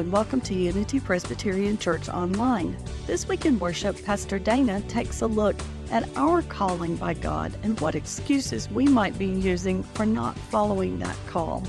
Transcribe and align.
and 0.00 0.10
welcome 0.10 0.40
to 0.40 0.54
Unity 0.54 0.98
Presbyterian 0.98 1.76
Church 1.76 2.08
Online. 2.08 2.74
This 3.06 3.28
week 3.28 3.44
in 3.44 3.58
worship, 3.58 4.02
Pastor 4.02 4.38
Dana 4.38 4.80
takes 4.88 5.20
a 5.20 5.26
look 5.26 5.54
at 5.90 6.08
our 6.16 6.40
calling 6.40 6.96
by 6.96 7.12
God 7.12 7.52
and 7.62 7.78
what 7.80 7.94
excuses 7.94 8.70
we 8.70 8.86
might 8.86 9.18
be 9.18 9.26
using 9.26 9.82
for 9.82 10.06
not 10.06 10.38
following 10.38 10.98
that 11.00 11.18
call. 11.26 11.62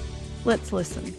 Let's 0.46 0.72
listen. 0.72 1.14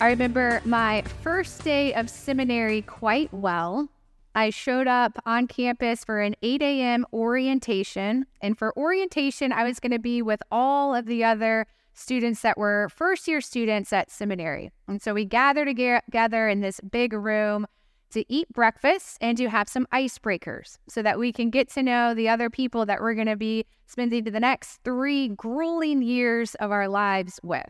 I 0.00 0.08
remember 0.08 0.62
my 0.64 1.02
first 1.22 1.62
day 1.62 1.92
of 1.92 2.08
seminary 2.08 2.80
quite 2.80 3.30
well. 3.30 3.90
I 4.34 4.48
showed 4.48 4.86
up 4.86 5.18
on 5.26 5.48
campus 5.48 6.02
for 6.02 6.22
an 6.22 6.34
8 6.40 6.62
a.m. 6.62 7.04
orientation. 7.12 8.24
And 8.40 8.56
for 8.56 8.74
orientation, 8.74 9.52
I 9.52 9.64
was 9.64 9.80
going 9.80 9.92
to 9.92 9.98
be 9.98 10.22
with 10.22 10.40
all 10.50 10.94
of 10.94 11.04
the 11.04 11.24
other 11.24 11.66
students 11.94 12.42
that 12.42 12.58
were 12.58 12.88
first 12.94 13.26
year 13.26 13.40
students 13.40 13.92
at 13.92 14.10
seminary. 14.10 14.70
And 14.88 15.00
so 15.00 15.14
we 15.14 15.24
gathered 15.24 15.66
together 15.66 16.48
in 16.48 16.60
this 16.60 16.80
big 16.80 17.12
room 17.12 17.66
to 18.10 18.24
eat 18.32 18.48
breakfast 18.52 19.18
and 19.20 19.36
to 19.38 19.48
have 19.48 19.68
some 19.68 19.86
icebreakers 19.92 20.78
so 20.88 21.02
that 21.02 21.18
we 21.18 21.32
can 21.32 21.50
get 21.50 21.68
to 21.70 21.82
know 21.82 22.14
the 22.14 22.28
other 22.28 22.50
people 22.50 22.86
that 22.86 23.00
we're 23.00 23.14
going 23.14 23.26
to 23.26 23.36
be 23.36 23.64
spending 23.86 24.24
the 24.24 24.40
next 24.40 24.80
three 24.84 25.28
grueling 25.28 26.02
years 26.02 26.54
of 26.56 26.70
our 26.70 26.88
lives 26.88 27.40
with. 27.42 27.66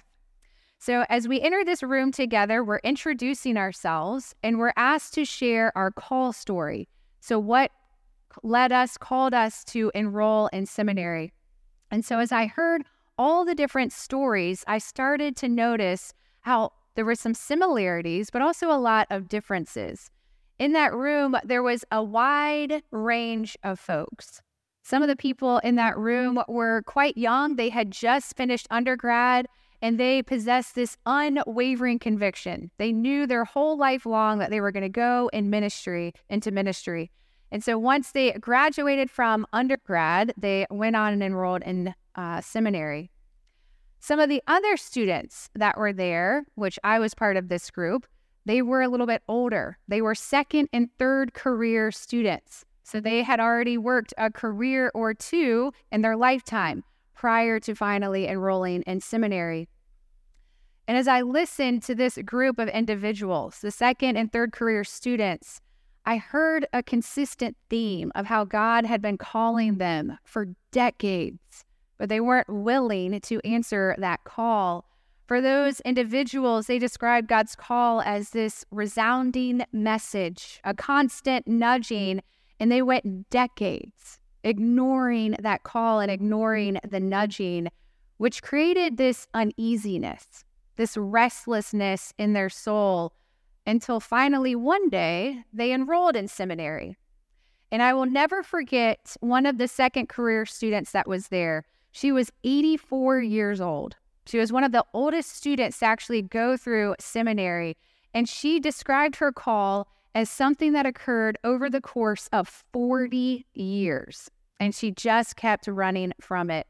So, 0.78 1.06
as 1.09 1.27
we 1.27 1.41
enter 1.41 1.64
this 1.64 1.83
room 1.83 2.12
together, 2.12 2.62
we're 2.62 2.80
introducing 2.84 3.56
ourselves 3.56 4.34
and 4.42 4.59
we're 4.59 4.75
asked 4.77 5.14
to 5.14 5.25
share 5.25 5.72
our 5.75 5.91
call 5.91 6.33
story. 6.34 6.88
So, 7.20 7.38
what 7.38 7.70
led 8.42 8.70
us, 8.70 8.98
called 8.98 9.33
us 9.33 9.64
to 9.64 9.91
enroll 9.95 10.48
in 10.48 10.66
seminary. 10.66 11.33
And 11.91 12.05
so, 12.05 12.19
as 12.19 12.33
I 12.33 12.47
heard 12.47 12.83
all 13.18 13.45
the 13.45 13.54
different 13.54 13.92
stories, 13.92 14.64
I 14.66 14.78
started 14.78 15.36
to 15.36 15.48
notice 15.48 16.14
how 16.41 16.72
there 16.94 17.05
were 17.05 17.14
some 17.14 17.34
similarities, 17.34 18.30
but 18.30 18.42
also 18.42 18.70
a 18.70 18.78
lot 18.78 19.06
of 19.11 19.28
differences. 19.28 20.11
In 20.58 20.72
that 20.72 20.94
room, 20.94 21.36
there 21.44 21.62
was 21.62 21.84
a 21.91 22.02
wide 22.02 22.83
range 22.92 23.56
of 23.64 23.80
folks. 23.80 24.41
Some 24.83 25.02
of 25.02 25.08
the 25.08 25.16
people 25.16 25.58
in 25.58 25.77
that 25.77 25.94
mm-hmm. 25.94 26.02
room 26.02 26.42
were 26.47 26.83
quite 26.83 27.16
young. 27.16 27.56
They 27.56 27.70
had 27.70 27.91
just 27.91 28.36
finished 28.36 28.66
undergrad 28.70 29.46
and 29.83 29.98
they 29.98 30.22
possessed 30.22 30.74
this 30.74 30.96
unwavering 31.05 31.98
conviction. 31.98 32.70
They 32.78 32.92
knew 32.92 33.27
their 33.27 33.44
whole 33.44 33.77
life 33.77 34.06
long 34.06 34.39
that 34.39 34.50
they 34.50 34.61
were 34.61 34.72
going 34.72 34.84
to 34.84 34.89
go 34.89 35.28
in 35.33 35.50
ministry, 35.50 36.14
into 36.30 36.50
ministry. 36.50 37.11
And 37.50 37.62
so 37.62 37.78
once 37.78 38.12
they 38.12 38.33
graduated 38.33 39.11
from 39.11 39.46
undergrad, 39.52 40.33
they 40.36 40.67
went 40.70 40.96
on 40.96 41.12
and 41.12 41.22
enrolled 41.22 41.62
in 41.62 41.94
uh, 42.17 42.41
seminary. 42.41 43.11
Some 44.01 44.20
of 44.20 44.29
the 44.29 44.43
other 44.47 44.77
students 44.77 45.48
that 45.55 45.79
were 45.79 45.93
there, 45.93 46.45
which 46.57 46.79
I 46.84 46.98
was 46.98 47.15
part 47.15 47.37
of 47.37 47.48
this 47.48 47.70
group, 47.70 48.07
they 48.45 48.61
were 48.61 48.83
a 48.83 48.89
little 48.89 49.07
bit 49.07 49.23
older. 49.29 49.79
They 49.89 50.03
were 50.03 50.15
second 50.15 50.69
and 50.73 50.91
third 50.98 51.33
career 51.33 51.91
students. 51.91 52.65
So 52.83 53.01
they 53.01 53.23
had 53.23 53.41
already 53.41 53.79
worked 53.79 54.12
a 54.19 54.31
career 54.31 54.91
or 54.95 55.15
two 55.15 55.73
in 55.91 56.03
their 56.03 56.17
lifetime 56.17 56.85
prior 57.15 57.59
to 57.61 57.75
finally 57.75 58.29
enrolling 58.29 58.83
in 58.83 59.01
seminary. 59.01 59.69
And 60.87 60.98
as 60.98 61.09
I 61.09 61.23
listened 61.23 61.83
to 61.85 61.95
this 61.95 62.19
group 62.19 62.59
of 62.59 62.69
individuals, 62.69 63.61
the 63.61 63.70
second 63.70 64.19
and 64.19 64.31
third 64.31 64.53
career 64.53 64.85
students, 64.85 65.62
I 66.05 66.19
heard 66.19 66.67
a 66.75 66.83
consistent 66.83 67.57
theme 67.70 68.12
of 68.15 68.27
how 68.27 68.45
God 68.45 68.85
had 68.85 69.01
been 69.01 69.17
calling 69.17 69.79
them 69.79 70.19
for 70.25 70.48
decades 70.70 71.64
but 71.98 72.09
they 72.09 72.20
weren't 72.20 72.48
willing 72.48 73.20
to 73.20 73.41
answer 73.45 73.95
that 73.98 74.25
call. 74.25 74.84
For 75.27 75.41
those 75.41 75.81
individuals, 75.81 76.67
they 76.67 76.78
described 76.78 77.28
God's 77.28 77.56
call 77.56 78.01
as 78.03 78.31
this 78.31 78.64
resounding 78.70 79.64
message, 79.73 80.61
a 80.64 80.74
constant 80.74 81.46
nudging, 81.46 82.23
and 82.61 82.70
they 82.70 82.83
went 82.83 83.30
decades 83.30 84.18
ignoring 84.45 85.35
that 85.41 85.63
call 85.63 85.98
and 85.98 86.11
ignoring 86.11 86.79
the 86.89 87.01
nudging, 87.01 87.68
which 88.18 88.42
created 88.42 88.97
this 88.97 89.27
uneasiness, 89.35 90.45
this 90.77 90.97
restlessness 90.97 92.13
in 92.18 92.35
their 92.35 92.51
soul 92.51 93.14
until 93.67 93.98
finally 93.98 94.55
one 94.55 94.91
day 94.91 95.42
they 95.52 95.73
enrolled 95.73 96.14
in 96.14 96.29
seminary. 96.29 96.97
And 97.73 97.83
I 97.83 97.95
will 97.95 98.07
never 98.07 98.42
forget 98.42 99.17
one 99.20 99.47
of 99.47 99.58
the 99.58 99.67
second 99.67 100.08
career 100.08 100.47
students 100.47 100.92
that 100.92 101.08
was 101.08 101.29
there. 101.29 101.64
She 101.94 102.10
was 102.10 102.32
84 102.42 103.20
years 103.20 103.60
old. 103.60 103.94
She 104.27 104.36
was 104.36 104.52
one 104.52 104.64
of 104.64 104.72
the 104.72 104.84
oldest 104.92 105.30
students 105.30 105.78
to 105.78 105.84
actually 105.84 106.22
go 106.22 106.56
through 106.56 106.96
seminary. 106.98 107.77
And 108.12 108.28
she 108.28 108.58
described 108.58 109.14
her 109.16 109.30
call 109.30 109.86
as 110.12 110.28
something 110.28 110.72
that 110.72 110.86
occurred 110.86 111.38
over 111.44 111.70
the 111.70 111.80
course 111.80 112.28
of 112.32 112.48
40 112.72 113.46
years. 113.55 114.28
And 114.58 114.74
she 114.74 114.90
just 114.90 115.36
kept 115.36 115.68
running 115.68 116.12
from 116.20 116.50
it. 116.50 116.66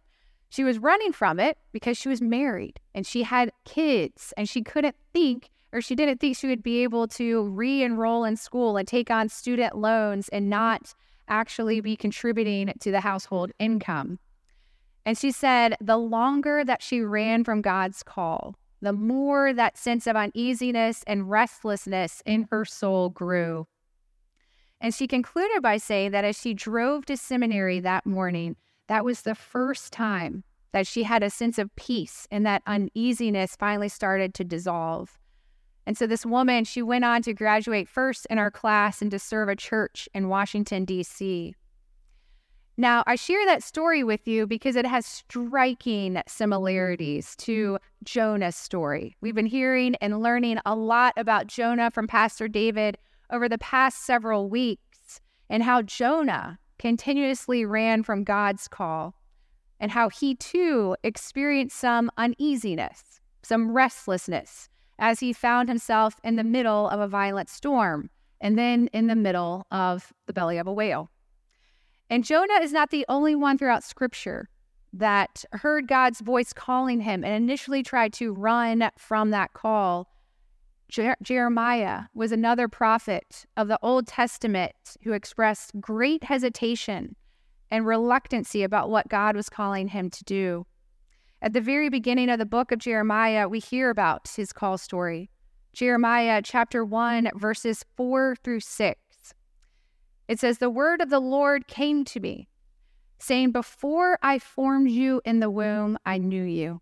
She 0.50 0.62
was 0.62 0.78
running 0.78 1.12
from 1.12 1.40
it 1.40 1.56
because 1.72 1.96
she 1.96 2.10
was 2.10 2.20
married 2.20 2.78
and 2.94 3.06
she 3.06 3.22
had 3.22 3.50
kids 3.64 4.34
and 4.36 4.46
she 4.46 4.60
couldn't 4.60 4.96
think 5.14 5.48
or 5.72 5.80
she 5.80 5.94
didn't 5.94 6.20
think 6.20 6.36
she 6.36 6.48
would 6.48 6.62
be 6.62 6.82
able 6.82 7.08
to 7.08 7.48
re 7.48 7.82
enroll 7.82 8.24
in 8.24 8.36
school 8.36 8.76
and 8.76 8.86
take 8.86 9.10
on 9.10 9.30
student 9.30 9.74
loans 9.74 10.28
and 10.28 10.50
not 10.50 10.92
actually 11.28 11.80
be 11.80 11.96
contributing 11.96 12.74
to 12.80 12.90
the 12.90 13.00
household 13.00 13.52
income. 13.58 14.18
And 15.06 15.18
she 15.18 15.30
said, 15.30 15.76
the 15.80 15.98
longer 15.98 16.64
that 16.64 16.82
she 16.82 17.00
ran 17.00 17.44
from 17.44 17.60
God's 17.60 18.02
call, 18.02 18.56
the 18.80 18.92
more 18.92 19.52
that 19.52 19.76
sense 19.76 20.06
of 20.06 20.16
uneasiness 20.16 21.04
and 21.06 21.30
restlessness 21.30 22.22
in 22.24 22.48
her 22.50 22.64
soul 22.64 23.10
grew. 23.10 23.66
And 24.80 24.94
she 24.94 25.06
concluded 25.06 25.62
by 25.62 25.78
saying 25.78 26.10
that 26.10 26.24
as 26.24 26.38
she 26.38 26.52
drove 26.52 27.06
to 27.06 27.16
seminary 27.16 27.80
that 27.80 28.04
morning, 28.04 28.56
that 28.88 29.04
was 29.04 29.22
the 29.22 29.34
first 29.34 29.92
time 29.92 30.44
that 30.72 30.86
she 30.86 31.04
had 31.04 31.22
a 31.22 31.30
sense 31.30 31.58
of 31.58 31.74
peace 31.76 32.26
and 32.30 32.44
that 32.44 32.62
uneasiness 32.66 33.56
finally 33.56 33.88
started 33.88 34.34
to 34.34 34.44
dissolve. 34.44 35.18
And 35.86 35.96
so 35.96 36.06
this 36.06 36.26
woman, 36.26 36.64
she 36.64 36.82
went 36.82 37.04
on 37.04 37.22
to 37.22 37.32
graduate 37.32 37.88
first 37.88 38.26
in 38.28 38.38
our 38.38 38.50
class 38.50 39.00
and 39.00 39.10
to 39.10 39.18
serve 39.18 39.48
a 39.48 39.56
church 39.56 40.08
in 40.14 40.28
Washington, 40.28 40.84
D.C. 40.84 41.54
Now, 42.76 43.04
I 43.06 43.14
share 43.14 43.44
that 43.46 43.62
story 43.62 44.02
with 44.02 44.26
you 44.26 44.46
because 44.46 44.74
it 44.74 44.86
has 44.86 45.06
striking 45.06 46.14
mm-hmm. 46.14 46.22
similarities 46.26 47.36
to 47.36 47.78
Jonah's 48.02 48.56
story. 48.56 49.16
We've 49.20 49.34
been 49.34 49.46
hearing 49.46 49.94
and 49.96 50.20
learning 50.20 50.58
a 50.66 50.74
lot 50.74 51.14
about 51.16 51.46
Jonah 51.46 51.90
from 51.90 52.08
Pastor 52.08 52.48
David 52.48 52.98
over 53.30 53.48
the 53.48 53.58
past 53.58 54.04
several 54.04 54.48
weeks 54.48 55.20
and 55.48 55.62
how 55.62 55.82
Jonah 55.82 56.58
continuously 56.78 57.64
ran 57.64 58.02
from 58.02 58.24
God's 58.24 58.66
call 58.66 59.14
and 59.78 59.92
how 59.92 60.08
he 60.08 60.34
too 60.34 60.96
experienced 61.04 61.76
some 61.76 62.10
uneasiness, 62.16 63.20
some 63.42 63.70
restlessness 63.70 64.68
as 64.98 65.20
he 65.20 65.32
found 65.32 65.68
himself 65.68 66.16
in 66.24 66.36
the 66.36 66.44
middle 66.44 66.88
of 66.88 66.98
a 66.98 67.08
violent 67.08 67.48
storm 67.48 68.10
and 68.40 68.58
then 68.58 68.88
in 68.92 69.06
the 69.06 69.16
middle 69.16 69.66
of 69.70 70.12
the 70.26 70.32
belly 70.32 70.58
of 70.58 70.66
a 70.66 70.72
whale. 70.72 71.10
And 72.10 72.24
Jonah 72.24 72.60
is 72.60 72.72
not 72.72 72.90
the 72.90 73.04
only 73.08 73.34
one 73.34 73.58
throughout 73.58 73.82
scripture 73.82 74.48
that 74.92 75.44
heard 75.52 75.88
God's 75.88 76.20
voice 76.20 76.52
calling 76.52 77.00
him 77.00 77.24
and 77.24 77.34
initially 77.34 77.82
tried 77.82 78.12
to 78.14 78.32
run 78.32 78.90
from 78.96 79.30
that 79.30 79.52
call. 79.52 80.08
Jer- 80.88 81.16
Jeremiah 81.22 82.02
was 82.14 82.30
another 82.30 82.68
prophet 82.68 83.46
of 83.56 83.68
the 83.68 83.78
Old 83.82 84.06
Testament 84.06 84.74
who 85.02 85.12
expressed 85.12 85.72
great 85.80 86.22
hesitation 86.22 87.16
and 87.70 87.86
reluctancy 87.86 88.62
about 88.62 88.90
what 88.90 89.08
God 89.08 89.34
was 89.34 89.48
calling 89.48 89.88
him 89.88 90.10
to 90.10 90.24
do. 90.24 90.66
At 91.42 91.52
the 91.52 91.60
very 91.60 91.88
beginning 91.88 92.30
of 92.30 92.38
the 92.38 92.46
book 92.46 92.70
of 92.70 92.78
Jeremiah, 92.78 93.48
we 93.48 93.58
hear 93.58 93.90
about 93.90 94.28
his 94.28 94.52
call 94.52 94.78
story. 94.78 95.30
Jeremiah 95.72 96.40
chapter 96.44 96.84
1, 96.84 97.30
verses 97.34 97.84
4 97.96 98.36
through 98.44 98.60
6. 98.60 99.00
It 100.28 100.40
says, 100.40 100.58
The 100.58 100.70
word 100.70 101.00
of 101.00 101.10
the 101.10 101.20
Lord 101.20 101.66
came 101.66 102.04
to 102.06 102.20
me, 102.20 102.48
saying, 103.18 103.52
Before 103.52 104.18
I 104.22 104.38
formed 104.38 104.90
you 104.90 105.20
in 105.24 105.40
the 105.40 105.50
womb, 105.50 105.98
I 106.06 106.18
knew 106.18 106.44
you. 106.44 106.80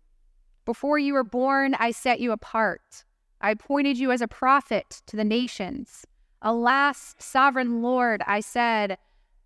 Before 0.65 0.97
you 0.97 1.13
were 1.13 1.25
born, 1.25 1.75
I 1.75 1.91
set 1.91 2.19
you 2.19 2.31
apart. 2.31 3.03
I 3.41 3.51
appointed 3.51 3.97
you 3.97 4.11
as 4.11 4.21
a 4.21 4.27
prophet 4.27 5.01
to 5.07 5.17
the 5.17 5.25
nations. 5.25 6.05
Alas, 6.41 7.15
sovereign 7.19 7.81
Lord, 7.81 8.21
I 8.25 8.39
said, 8.39 8.97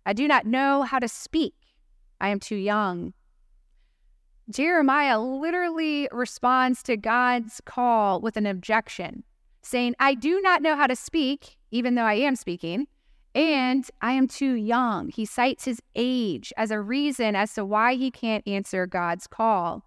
I 0.06 0.12
do 0.12 0.28
not 0.28 0.46
know 0.46 0.82
how 0.82 0.98
to 1.00 1.08
speak. 1.08 1.54
I 2.20 2.28
am 2.28 2.40
too 2.40 2.56
young. 2.56 3.14
Jeremiah 4.50 5.20
literally 5.20 6.08
responds 6.10 6.82
to 6.84 6.96
God's 6.96 7.60
call 7.64 8.20
with 8.20 8.36
an 8.36 8.46
objection, 8.46 9.24
saying, 9.62 9.94
I 9.98 10.14
do 10.14 10.40
not 10.40 10.62
know 10.62 10.74
how 10.74 10.86
to 10.86 10.96
speak, 10.96 11.56
even 11.70 11.96
though 11.96 12.04
I 12.04 12.14
am 12.14 12.34
speaking. 12.34 12.86
And 13.34 13.88
I 14.00 14.12
am 14.12 14.26
too 14.26 14.54
young. 14.54 15.08
He 15.08 15.24
cites 15.24 15.64
his 15.64 15.80
age 15.94 16.52
as 16.56 16.70
a 16.70 16.80
reason 16.80 17.36
as 17.36 17.52
to 17.54 17.64
why 17.64 17.94
he 17.94 18.10
can't 18.10 18.46
answer 18.46 18.86
God's 18.86 19.26
call. 19.26 19.84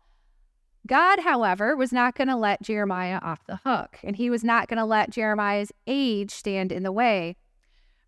God, 0.88 1.20
however, 1.20 1.76
was 1.76 1.92
not 1.92 2.16
going 2.16 2.28
to 2.28 2.36
let 2.36 2.62
Jeremiah 2.62 3.20
off 3.22 3.46
the 3.46 3.60
hook, 3.64 4.00
and 4.04 4.16
he 4.16 4.30
was 4.30 4.44
not 4.44 4.68
going 4.68 4.78
to 4.78 4.86
let 4.86 5.12
Jeremiah's 5.12 5.72
age 5.86 6.32
stand 6.32 6.72
in 6.72 6.84
the 6.84 6.92
way. 6.92 7.36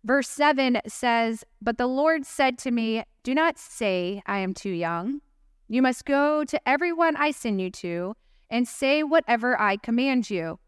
Verse 0.04 0.28
7 0.28 0.80
says, 0.86 1.44
But 1.62 1.78
the 1.78 1.86
Lord 1.86 2.26
said 2.26 2.58
to 2.58 2.70
me, 2.70 3.04
Do 3.22 3.34
not 3.34 3.58
say, 3.58 4.22
I 4.26 4.38
am 4.38 4.54
too 4.54 4.70
young. 4.70 5.20
You 5.68 5.82
must 5.82 6.04
go 6.04 6.44
to 6.44 6.68
everyone 6.68 7.16
I 7.16 7.30
send 7.30 7.60
you 7.60 7.70
to 7.70 8.14
and 8.50 8.68
say 8.68 9.02
whatever 9.02 9.58
I 9.58 9.76
command 9.76 10.28
you. 10.28 10.58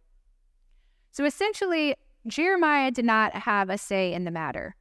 So 1.10 1.24
essentially, 1.24 1.96
Jeremiah 2.26 2.90
did 2.90 3.05
not 3.05 3.34
have 3.34 3.70
a 3.70 3.78
say 3.78 4.12
in 4.12 4.25
the 4.25 4.31
matter. 4.31 4.75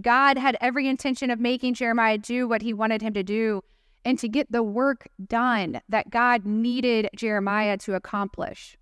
God 0.00 0.38
had 0.38 0.56
every 0.60 0.88
intention 0.88 1.30
of 1.30 1.38
making 1.38 1.74
Jeremiah 1.74 2.18
do 2.18 2.48
what 2.48 2.62
he 2.62 2.72
wanted 2.72 3.02
him 3.02 3.14
to 3.14 3.22
do 3.22 3.62
and 4.04 4.18
to 4.18 4.28
get 4.28 4.50
the 4.50 4.62
work 4.62 5.08
done 5.26 5.80
that 5.88 6.10
God 6.10 6.44
needed 6.44 7.08
Jeremiah 7.14 7.76
to 7.78 7.94
accomplish. 7.94 8.76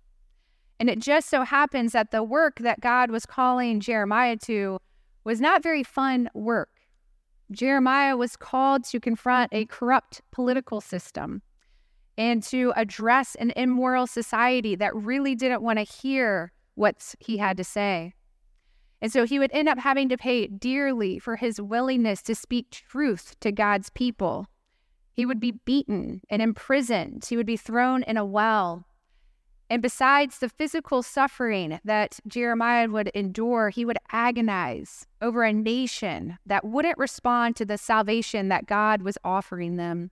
And 0.79 0.89
it 0.89 0.99
just 0.99 1.29
so 1.29 1.43
happens 1.43 1.91
that 1.91 2.11
the 2.11 2.23
work 2.23 2.59
that 2.59 2.79
God 2.79 3.11
was 3.11 3.25
calling 3.25 3.79
Jeremiah 3.79 4.37
to 4.45 4.79
was 5.23 5.39
not 5.39 5.61
very 5.61 5.83
fun 5.83 6.29
work. 6.33 6.69
Jeremiah 7.51 8.17
was 8.17 8.35
called 8.35 8.85
to 8.85 8.99
confront 8.99 9.53
a 9.53 9.65
corrupt 9.65 10.21
political 10.31 10.81
system 10.81 11.41
and 12.17 12.41
to 12.43 12.73
address 12.75 13.35
an 13.35 13.51
immoral 13.55 14.07
society 14.07 14.75
that 14.75 14.95
really 14.95 15.35
didn't 15.35 15.61
want 15.61 15.77
to 15.77 15.83
hear 15.83 16.51
what 16.75 17.15
he 17.19 17.37
had 17.37 17.57
to 17.57 17.63
say. 17.63 18.13
And 19.01 19.11
so 19.11 19.25
he 19.25 19.39
would 19.39 19.51
end 19.51 19.67
up 19.67 19.79
having 19.79 20.09
to 20.09 20.17
pay 20.17 20.47
dearly 20.47 21.17
for 21.17 21.35
his 21.35 21.59
willingness 21.59 22.21
to 22.23 22.35
speak 22.35 22.69
truth 22.69 23.35
to 23.39 23.51
God's 23.51 23.89
people. 23.89 24.47
He 25.13 25.25
would 25.25 25.39
be 25.39 25.59
beaten 25.65 26.21
and 26.29 26.41
imprisoned. 26.41 27.25
He 27.25 27.35
would 27.35 27.47
be 27.47 27.57
thrown 27.57 28.03
in 28.03 28.15
a 28.15 28.25
well. 28.25 28.85
And 29.71 29.81
besides 29.81 30.39
the 30.39 30.49
physical 30.49 31.01
suffering 31.01 31.79
that 31.85 32.19
Jeremiah 32.27 32.89
would 32.89 33.07
endure, 33.09 33.69
he 33.69 33.85
would 33.85 33.97
agonize 34.11 35.07
over 35.21 35.43
a 35.43 35.53
nation 35.53 36.37
that 36.45 36.65
wouldn't 36.65 36.97
respond 36.97 37.55
to 37.55 37.65
the 37.65 37.77
salvation 37.77 38.49
that 38.49 38.65
God 38.65 39.01
was 39.01 39.17
offering 39.23 39.77
them. 39.77 40.11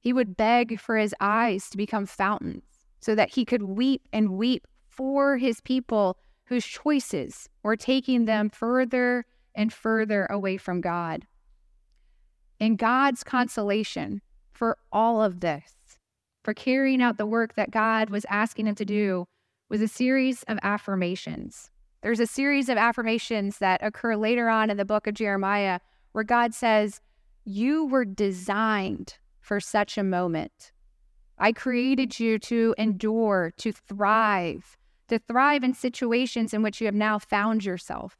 He 0.00 0.12
would 0.12 0.36
beg 0.36 0.80
for 0.80 0.96
his 0.96 1.14
eyes 1.20 1.68
to 1.70 1.76
become 1.76 2.06
fountains 2.06 2.62
so 3.00 3.14
that 3.14 3.30
he 3.30 3.44
could 3.44 3.62
weep 3.62 4.08
and 4.12 4.30
weep 4.30 4.66
for 4.98 5.36
his 5.36 5.60
people 5.60 6.18
whose 6.46 6.66
choices 6.66 7.48
were 7.62 7.76
taking 7.76 8.24
them 8.24 8.50
further 8.50 9.24
and 9.54 9.72
further 9.72 10.26
away 10.26 10.56
from 10.56 10.80
God. 10.80 11.24
And 12.58 12.76
God's 12.76 13.22
consolation 13.22 14.22
for 14.50 14.76
all 14.90 15.22
of 15.22 15.38
this, 15.38 15.72
for 16.42 16.52
carrying 16.52 17.00
out 17.00 17.16
the 17.16 17.26
work 17.26 17.54
that 17.54 17.70
God 17.70 18.10
was 18.10 18.26
asking 18.28 18.66
him 18.66 18.74
to 18.74 18.84
do, 18.84 19.28
was 19.68 19.80
a 19.80 19.86
series 19.86 20.42
of 20.48 20.58
affirmations. 20.64 21.70
There's 22.02 22.18
a 22.18 22.26
series 22.26 22.68
of 22.68 22.76
affirmations 22.76 23.58
that 23.58 23.80
occur 23.84 24.16
later 24.16 24.48
on 24.48 24.68
in 24.68 24.78
the 24.78 24.84
book 24.84 25.06
of 25.06 25.14
Jeremiah 25.14 25.78
where 26.10 26.24
God 26.24 26.54
says, 26.54 27.00
You 27.44 27.86
were 27.86 28.04
designed 28.04 29.18
for 29.40 29.60
such 29.60 29.96
a 29.96 30.02
moment. 30.02 30.72
I 31.38 31.52
created 31.52 32.18
you 32.18 32.40
to 32.40 32.74
endure, 32.76 33.52
to 33.58 33.70
thrive, 33.70 34.76
to 35.08 35.18
thrive 35.18 35.64
in 35.64 35.74
situations 35.74 36.54
in 36.54 36.62
which 36.62 36.80
you 36.80 36.86
have 36.86 36.94
now 36.94 37.18
found 37.18 37.64
yourself. 37.64 38.16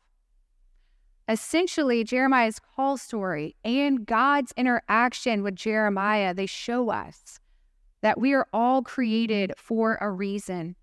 Essentially, 1.29 2.05
Jeremiah's 2.05 2.59
call 2.59 2.97
story 2.97 3.55
and 3.63 4.07
God's 4.07 4.53
interaction 4.57 5.43
with 5.43 5.55
Jeremiah, 5.55 6.33
they 6.33 6.47
show 6.47 6.91
us 6.91 7.39
that 8.01 8.19
we 8.19 8.33
are 8.33 8.47
all 8.53 8.83
created 8.83 9.53
for 9.57 9.99
a 10.01 10.11
reason, 10.11 10.75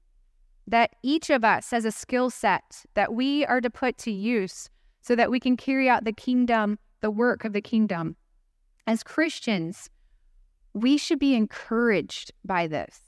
that 0.68 0.96
each 1.02 1.30
of 1.30 1.44
us 1.44 1.72
has 1.72 1.86
a 1.86 1.92
skill 1.92 2.30
set 2.30 2.86
that 2.94 3.14
we 3.14 3.46
are 3.46 3.62
to 3.62 3.70
put 3.70 3.98
to 4.00 4.12
use 4.12 4.70
so 5.02 5.16
that 5.16 5.32
we 5.32 5.40
can 5.40 5.58
carry 5.58 5.90
out 5.90 6.04
the 6.04 6.14
kingdom, 6.14 6.78
the 7.02 7.12
work 7.12 7.46
of 7.46 7.54
the 7.54 7.62
kingdom. 7.62 8.16
As 8.86 9.02
Christians, 9.02 9.90
we 10.74 10.98
should 10.98 11.20
be 11.20 11.34
encouraged 11.34 12.32
by 12.44 12.68
this. 12.68 13.00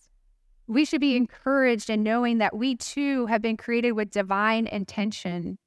We 0.67 0.83
should 0.83 1.01
be 1.01 1.11
mm-hmm. 1.11 1.23
encouraged 1.23 1.89
in 1.89 2.03
knowing 2.03 2.37
that 2.39 2.55
we 2.55 2.75
too 2.75 3.25
have 3.27 3.41
been 3.41 3.57
created 3.57 3.93
with 3.93 4.11
divine 4.11 4.67
intention. 4.67 5.57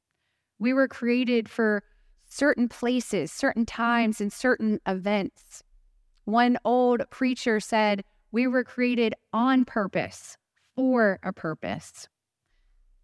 We 0.58 0.72
were 0.72 0.88
created 0.88 1.48
for 1.48 1.82
certain 2.28 2.68
places, 2.68 3.32
certain 3.32 3.64
mm-hmm. 3.64 3.82
times, 3.82 4.20
and 4.20 4.32
certain 4.32 4.78
events. 4.86 5.62
One 6.24 6.58
old 6.64 7.02
preacher 7.10 7.60
said, 7.60 8.04
We 8.30 8.46
were 8.46 8.62
created 8.62 9.14
on 9.32 9.64
purpose, 9.64 10.36
for 10.76 11.18
a 11.22 11.32
purpose. 11.32 12.08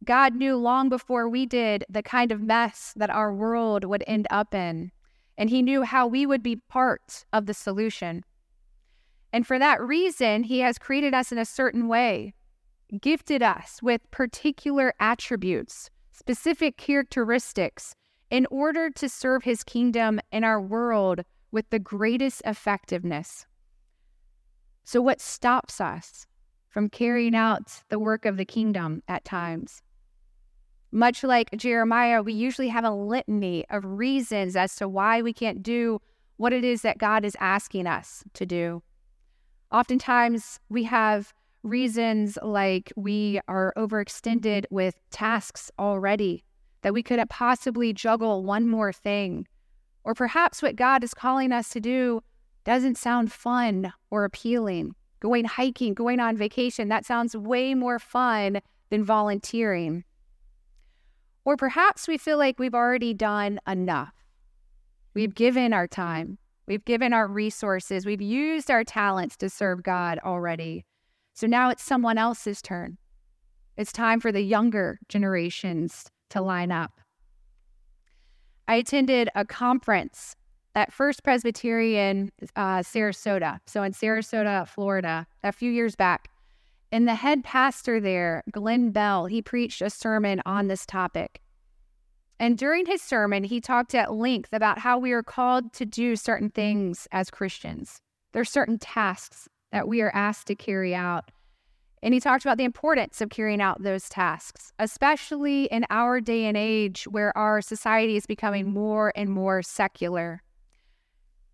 God 0.04 0.34
knew 0.34 0.56
long 0.56 0.88
before 0.88 1.28
we 1.28 1.46
did 1.46 1.84
the 1.88 2.02
kind 2.02 2.30
of 2.30 2.42
mess 2.42 2.92
that 2.96 3.10
our 3.10 3.34
world 3.34 3.84
would 3.84 4.04
end 4.06 4.26
up 4.30 4.54
in, 4.54 4.92
and 5.38 5.48
He 5.48 5.62
knew 5.62 5.82
how 5.82 6.06
we 6.06 6.26
would 6.26 6.42
be 6.42 6.56
part 6.68 7.24
of 7.32 7.46
the 7.46 7.54
solution. 7.54 8.22
And 9.32 9.46
for 9.46 9.58
that 9.58 9.80
reason, 9.80 10.44
He 10.44 10.60
has 10.60 10.78
created 10.78 11.14
us 11.14 11.32
in 11.32 11.38
a 11.38 11.44
certain 11.44 11.88
way, 11.88 12.34
gifted 13.00 13.42
us 13.42 13.80
with 13.82 14.10
particular 14.10 14.94
attributes, 15.00 15.90
specific 16.12 16.76
characteristics, 16.76 17.94
in 18.30 18.46
order 18.50 18.90
to 18.90 19.08
serve 19.08 19.44
His 19.44 19.62
kingdom 19.62 20.20
in 20.32 20.44
our 20.44 20.60
world 20.60 21.22
with 21.50 21.68
the 21.70 21.78
greatest 21.78 22.42
effectiveness. 22.44 23.46
So, 24.84 25.00
what 25.00 25.20
stops 25.20 25.80
us 25.80 26.26
from 26.68 26.88
carrying 26.88 27.34
out 27.34 27.82
the 27.88 27.98
work 27.98 28.24
of 28.24 28.36
the 28.36 28.44
kingdom 28.44 29.02
at 29.08 29.24
times? 29.24 29.82
Much 30.92 31.24
like 31.24 31.50
Jeremiah, 31.56 32.22
we 32.22 32.32
usually 32.32 32.68
have 32.68 32.84
a 32.84 32.90
litany 32.90 33.64
of 33.68 33.84
reasons 33.84 34.56
as 34.56 34.76
to 34.76 34.88
why 34.88 35.20
we 35.22 35.32
can't 35.32 35.62
do 35.62 36.00
what 36.36 36.52
it 36.52 36.64
is 36.64 36.82
that 36.82 36.98
God 36.98 37.24
is 37.24 37.36
asking 37.40 37.86
us 37.86 38.22
to 38.34 38.46
do. 38.46 38.82
Oftentimes, 39.72 40.60
we 40.68 40.84
have 40.84 41.34
reasons 41.62 42.38
like 42.42 42.92
we 42.96 43.40
are 43.48 43.72
overextended 43.76 44.64
with 44.70 44.94
tasks 45.10 45.70
already, 45.78 46.44
that 46.82 46.94
we 46.94 47.02
couldn't 47.02 47.30
possibly 47.30 47.92
juggle 47.92 48.44
one 48.44 48.68
more 48.68 48.92
thing. 48.92 49.46
Or 50.04 50.14
perhaps 50.14 50.62
what 50.62 50.76
God 50.76 51.02
is 51.02 51.14
calling 51.14 51.50
us 51.50 51.70
to 51.70 51.80
do 51.80 52.22
doesn't 52.64 52.96
sound 52.96 53.32
fun 53.32 53.92
or 54.10 54.24
appealing. 54.24 54.94
Going 55.18 55.46
hiking, 55.46 55.94
going 55.94 56.20
on 56.20 56.36
vacation, 56.36 56.88
that 56.88 57.04
sounds 57.04 57.36
way 57.36 57.74
more 57.74 57.98
fun 57.98 58.60
than 58.90 59.02
volunteering. 59.02 60.04
Or 61.44 61.56
perhaps 61.56 62.06
we 62.06 62.18
feel 62.18 62.38
like 62.38 62.58
we've 62.58 62.74
already 62.74 63.14
done 63.14 63.58
enough. 63.66 64.12
We've 65.14 65.34
given 65.34 65.72
our 65.72 65.88
time, 65.88 66.38
We've 66.66 66.84
given 66.84 67.12
our 67.12 67.28
resources, 67.28 68.04
we've 68.04 68.22
used 68.22 68.70
our 68.70 68.84
talents 68.84 69.36
to 69.38 69.48
serve 69.48 69.82
God 69.82 70.18
already. 70.24 70.84
So 71.34 71.46
now 71.46 71.70
it's 71.70 71.82
someone 71.82 72.18
else's 72.18 72.60
turn. 72.60 72.98
It's 73.76 73.92
time 73.92 74.20
for 74.20 74.32
the 74.32 74.40
younger 74.40 74.98
generations 75.08 76.06
to 76.30 76.40
line 76.40 76.72
up. 76.72 77.00
I 78.66 78.76
attended 78.76 79.28
a 79.34 79.44
conference 79.44 80.34
at 80.74 80.92
First 80.92 81.22
Presbyterian 81.22 82.32
uh, 82.56 82.78
Sarasota, 82.78 83.60
so 83.66 83.82
in 83.82 83.92
Sarasota, 83.92 84.66
Florida, 84.66 85.26
a 85.44 85.52
few 85.52 85.70
years 85.70 85.94
back. 85.94 86.28
And 86.90 87.06
the 87.06 87.14
head 87.14 87.44
pastor 87.44 88.00
there, 88.00 88.42
Glenn 88.50 88.90
Bell, 88.90 89.26
he 89.26 89.40
preached 89.40 89.82
a 89.82 89.90
sermon 89.90 90.42
on 90.44 90.68
this 90.68 90.84
topic. 90.84 91.40
And 92.38 92.58
during 92.58 92.86
his 92.86 93.00
sermon, 93.00 93.44
he 93.44 93.60
talked 93.60 93.94
at 93.94 94.12
length 94.12 94.52
about 94.52 94.78
how 94.78 94.98
we 94.98 95.12
are 95.12 95.22
called 95.22 95.72
to 95.74 95.86
do 95.86 96.16
certain 96.16 96.50
things 96.50 97.08
as 97.12 97.30
Christians. 97.30 98.00
There 98.32 98.42
are 98.42 98.44
certain 98.44 98.78
tasks 98.78 99.48
that 99.72 99.88
we 99.88 100.02
are 100.02 100.14
asked 100.14 100.46
to 100.48 100.54
carry 100.54 100.94
out. 100.94 101.30
And 102.02 102.12
he 102.12 102.20
talked 102.20 102.44
about 102.44 102.58
the 102.58 102.64
importance 102.64 103.20
of 103.20 103.30
carrying 103.30 103.62
out 103.62 103.82
those 103.82 104.08
tasks, 104.08 104.72
especially 104.78 105.64
in 105.64 105.86
our 105.88 106.20
day 106.20 106.44
and 106.44 106.56
age 106.56 107.04
where 107.04 107.36
our 107.36 107.62
society 107.62 108.16
is 108.16 108.26
becoming 108.26 108.70
more 108.70 109.12
and 109.16 109.30
more 109.30 109.62
secular. 109.62 110.42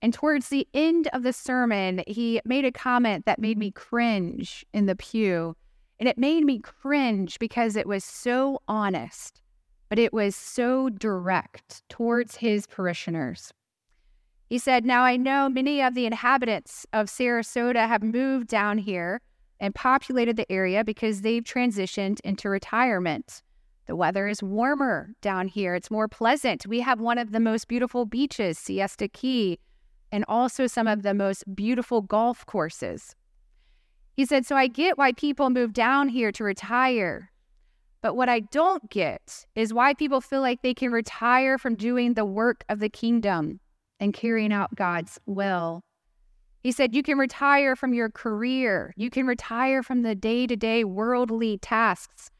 And 0.03 0.13
towards 0.13 0.49
the 0.49 0.67
end 0.75 1.09
of 1.13 1.23
the 1.23 1.33
sermon, 1.33 2.03
he 2.09 2.41
made 2.45 2.65
a 2.65 2.73
comment 2.73 3.25
that 3.25 3.39
made 3.39 3.57
me 3.57 3.71
cringe 3.71 4.67
in 4.75 4.87
the 4.87 4.97
pew. 4.97 5.57
And 6.01 6.09
it 6.09 6.19
made 6.19 6.45
me 6.45 6.59
cringe 6.59 7.39
because 7.39 7.77
it 7.77 7.87
was 7.87 8.03
so 8.05 8.61
honest 8.67 9.42
but 9.93 9.99
it 9.99 10.15
was 10.15 10.35
so 10.35 10.89
direct 10.89 11.87
towards 11.91 12.37
his 12.37 12.67
parishioners. 12.67 13.53
He 14.49 14.57
said, 14.57 14.87
Now 14.87 15.03
I 15.03 15.19
know 15.19 15.51
many 15.51 15.83
of 15.83 15.93
the 15.93 16.07
inhabitants 16.07 16.87
of 16.95 17.09
Sarasota 17.09 17.87
have 17.87 18.03
moved 18.03 18.49
down 18.49 18.79
here 18.79 19.21
and 19.61 19.75
populated 19.75 20.39
the 20.39 20.51
area 20.51 20.83
because 20.83 21.21
they've 21.21 21.45
transitioned 21.45 22.21
into 22.25 22.49
retirement. 22.49 23.43
The 23.87 23.95
weather 23.95 24.29
is 24.29 24.43
warmer 24.43 25.11
down 25.21 25.47
here, 25.47 25.75
it's 25.75 25.91
more 25.91 26.09
pleasant. 26.09 26.67
We 26.67 26.81
have 26.81 26.99
one 26.99 27.19
of 27.19 27.31
the 27.31 27.39
most 27.39 27.69
beautiful 27.69 28.07
beaches, 28.07 28.59
Siesta 28.59 29.09
Key, 29.09 29.59
and 30.11 30.25
also 30.27 30.67
some 30.67 30.87
of 30.87 31.03
the 31.03 31.13
most 31.13 31.45
beautiful 31.55 32.01
golf 32.01 32.47
courses. 32.47 33.15
He 34.15 34.25
said, 34.25 34.47
So 34.47 34.57
I 34.57 34.69
get 34.69 34.97
why 34.97 35.13
people 35.13 35.51
move 35.51 35.75
down 35.75 36.09
here 36.09 36.33
to 36.33 36.45
retire. 36.45 37.32
But 38.03 38.17
what 38.17 38.29
I 38.29 38.41
don't 38.41 38.91
get 38.91 39.47
is 39.55 39.73
why 39.73 39.95
people 39.95 40.21
feel 40.21 40.41
like 40.41 40.61
they 40.61 40.75
can 40.75 40.91
retire 40.91 41.57
from 41.57 41.77
doing 41.77 42.15
the 42.15 42.25
work 42.25 42.65
of 42.69 42.81
the 42.81 42.89
kingdom 42.89 43.61
and 44.01 44.13
carrying 44.13 44.53
out 44.53 44.75
God's 44.75 45.21
will. 45.25 45.85
He 46.59 46.73
said, 46.73 46.95
You 46.95 47.05
can 47.05 47.17
retire 47.17 47.77
from 47.77 47.95
your 47.95 48.11
career, 48.11 48.93
you 48.97 49.09
can 49.09 49.27
retire 49.27 49.85
from 49.85 50.03
the 50.03 50.17
day 50.17 50.49
to 50.49 50.57
day 50.57 50.83
worldly 50.83 51.59
tasks. 51.59 52.31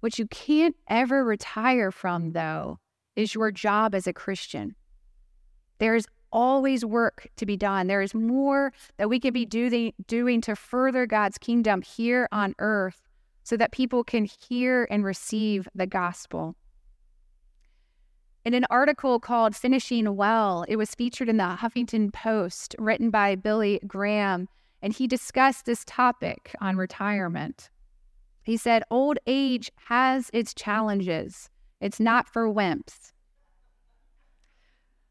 What 0.00 0.18
you 0.18 0.26
can't 0.26 0.74
ever 0.88 1.24
retire 1.24 1.92
from, 1.92 2.32
though, 2.32 2.80
is 3.14 3.34
your 3.34 3.52
job 3.52 3.94
as 3.94 4.08
a 4.08 4.12
Christian. 4.12 4.74
There's 5.78 6.06
always 6.32 6.84
work 6.84 7.28
to 7.36 7.46
be 7.46 7.56
done. 7.56 7.86
There 7.86 8.02
is 8.02 8.14
more 8.14 8.72
that 8.96 9.08
we 9.08 9.20
can 9.20 9.32
be 9.32 9.44
do 9.46 9.92
doing 10.08 10.40
to 10.40 10.56
further 10.56 11.06
God's 11.06 11.38
kingdom 11.38 11.82
here 11.82 12.28
on 12.32 12.54
earth 12.58 13.11
so 13.42 13.56
that 13.56 13.72
people 13.72 14.04
can 14.04 14.24
hear 14.24 14.86
and 14.90 15.04
receive 15.04 15.68
the 15.74 15.86
gospel. 15.86 16.56
In 18.44 18.54
an 18.54 18.66
article 18.70 19.20
called 19.20 19.54
Finishing 19.54 20.16
Well, 20.16 20.64
it 20.68 20.76
was 20.76 20.94
featured 20.94 21.28
in 21.28 21.36
the 21.36 21.58
Huffington 21.60 22.12
Post, 22.12 22.74
written 22.78 23.10
by 23.10 23.36
Billy 23.36 23.80
Graham, 23.86 24.48
and 24.80 24.92
he 24.92 25.06
discussed 25.06 25.64
this 25.64 25.84
topic 25.86 26.54
on 26.60 26.76
retirement. 26.76 27.70
He 28.42 28.56
said, 28.56 28.82
Old 28.90 29.18
age 29.28 29.70
has 29.86 30.28
its 30.32 30.54
challenges, 30.54 31.50
it's 31.80 32.00
not 32.00 32.28
for 32.28 32.52
wimps. 32.52 33.12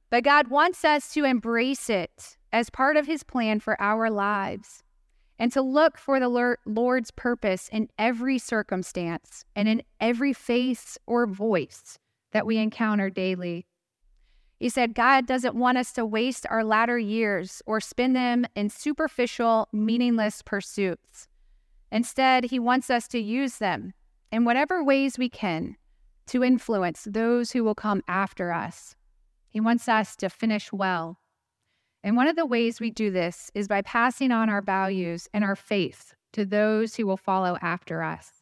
But 0.10 0.26
God 0.26 0.50
wants 0.50 0.84
us 0.84 1.14
to 1.14 1.24
embrace 1.24 1.90
it 1.90 2.38
as 2.52 2.70
part 2.70 2.98
of 2.98 3.08
his 3.08 3.24
plan 3.24 3.62
for 3.62 3.82
our 3.82 4.10
lives 4.10 4.84
and 5.42 5.52
to 5.52 5.62
look 5.64 5.98
for 5.98 6.20
the 6.20 6.56
Lord's 6.68 7.10
purpose 7.10 7.68
in 7.72 7.90
every 7.98 8.38
circumstance 8.38 9.44
and 9.56 9.68
in 9.68 9.82
every 10.00 10.34
face 10.34 11.00
or 11.08 11.26
voice 11.26 11.98
that 12.32 12.46
we 12.46 12.58
encounter 12.58 13.10
daily. 13.10 13.66
He 14.60 14.70
said, 14.70 14.94
God 14.94 15.26
doesn't 15.26 15.56
want 15.56 15.80
us 15.80 15.94
to 15.94 16.06
waste 16.06 16.46
our 16.52 16.64
latter 16.64 17.00
years 17.00 17.64
or 17.66 17.82
spend 17.82 18.16
them 18.16 18.46
in 18.56 18.70
superficial, 18.70 19.68
meaningless 19.74 20.44
pursuits. 20.44 21.28
Instead, 21.92 22.44
He 22.44 22.60
wants 22.60 22.92
us 22.92 23.08
to 23.08 23.20
use 23.20 23.58
them 23.58 23.96
in 24.32 24.46
whatever 24.46 24.84
ways 24.84 25.18
we 25.18 25.28
can 25.28 25.76
to 26.28 26.44
influence 26.44 27.08
those 27.10 27.54
who 27.54 27.64
will 27.64 27.74
come 27.74 28.04
after 28.08 28.54
us. 28.54 28.96
He 29.50 29.60
wants 29.60 29.90
us 29.90 30.16
to 30.18 30.30
finish 30.30 30.72
well. 30.72 31.18
And 32.04 32.16
one 32.16 32.28
of 32.28 32.36
the 32.36 32.46
ways 32.46 32.80
we 32.80 32.90
do 32.90 33.12
this 33.12 33.52
is 33.54 33.68
by 33.68 33.82
passing 33.84 34.32
on 34.32 34.50
our 34.50 34.62
values 34.62 35.28
and 35.34 35.44
our 35.44 35.56
faith 35.56 36.14
to 36.34 36.46
those 36.46 36.96
who 36.96 37.06
will 37.06 37.18
follow 37.18 37.58
after 37.62 38.02
us. 38.02 38.42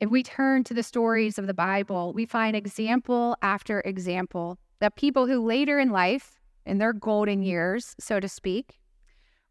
If 0.00 0.10
we 0.10 0.22
turn 0.22 0.64
to 0.64 0.74
the 0.74 0.82
stories 0.82 1.38
of 1.38 1.46
the 1.46 1.54
Bible, 1.54 2.12
we 2.12 2.24
find 2.24 2.54
example 2.54 3.36
after 3.42 3.80
example 3.80 4.58
that 4.80 4.96
people 4.96 5.26
who 5.26 5.44
later 5.44 5.78
in 5.78 5.90
life, 5.90 6.40
in 6.64 6.78
their 6.78 6.92
golden 6.92 7.42
years, 7.42 7.96
so 7.98 8.20
to 8.20 8.28
speak, 8.28 8.78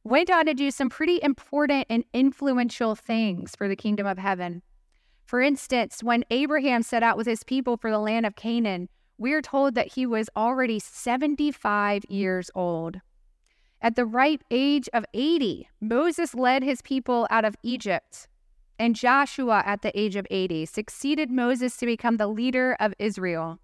went 0.03 0.29
on 0.29 0.45
to 0.45 0.53
do 0.53 0.71
some 0.71 0.89
pretty 0.89 1.19
important 1.21 1.85
and 1.89 2.05
influential 2.13 2.95
things 2.95 3.55
for 3.55 3.67
the 3.67 3.75
kingdom 3.75 4.07
of 4.07 4.17
heaven. 4.17 4.61
For 5.25 5.41
instance, 5.41 6.01
when 6.01 6.23
Abraham 6.31 6.81
set 6.81 7.03
out 7.03 7.17
with 7.17 7.27
his 7.27 7.43
people 7.43 7.75
for 7.75 7.91
the 7.91 7.99
land 7.99 8.25
of 8.25 8.37
Canaan, 8.37 8.87
we're 9.17 9.41
told 9.41 9.75
that 9.75 9.93
he 9.93 10.05
was 10.05 10.29
already 10.35 10.79
75 10.79 12.03
years 12.09 12.51
old. 12.53 13.01
At 13.81 13.95
the 13.95 14.05
ripe 14.05 14.43
age 14.49 14.89
of 14.93 15.05
80, 15.13 15.69
Moses 15.79 16.33
led 16.33 16.63
his 16.63 16.81
people 16.81 17.27
out 17.29 17.45
of 17.45 17.55
Egypt, 17.63 18.27
and 18.79 18.95
Joshua, 18.95 19.63
at 19.65 19.81
the 19.81 19.97
age 19.99 20.15
of 20.15 20.27
80, 20.29 20.65
succeeded 20.65 21.31
Moses 21.31 21.77
to 21.77 21.85
become 21.85 22.17
the 22.17 22.27
leader 22.27 22.75
of 22.79 22.93
Israel. 22.99 23.59